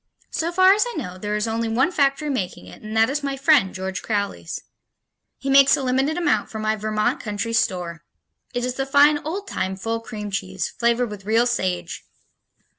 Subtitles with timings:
[0.31, 3.21] So far as I know, there is only one factory making it and that is
[3.21, 4.63] my friend, George Crowley's.
[5.37, 8.03] He makes a limited amount for my Vermont Country Store.
[8.51, 12.03] It is the fine old time full cream cheese, flavored with real sage.